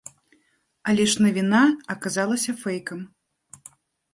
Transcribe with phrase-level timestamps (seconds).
[0.93, 1.61] Але ж навіна
[1.95, 2.99] аказалася фэйкам.